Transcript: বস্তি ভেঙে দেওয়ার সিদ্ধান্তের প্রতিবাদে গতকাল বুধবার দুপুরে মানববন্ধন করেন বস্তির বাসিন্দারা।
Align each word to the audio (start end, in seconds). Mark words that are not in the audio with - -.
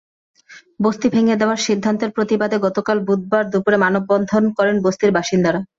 বস্তি 0.83 1.07
ভেঙে 1.09 1.35
দেওয়ার 1.37 1.59
সিদ্ধান্তের 1.67 2.09
প্রতিবাদে 2.11 2.57
গতকাল 2.65 2.97
বুধবার 3.07 3.43
দুপুরে 3.51 3.77
মানববন্ধন 3.77 4.43
করেন 4.57 4.75
বস্তির 4.85 5.11
বাসিন্দারা। 5.17 5.59